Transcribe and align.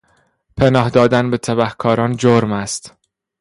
پناه 0.57 0.89
دادن 0.89 1.29
به 1.31 1.37
تبهکاران 1.37 2.17
جرم 2.17 2.51
است. 2.51 2.93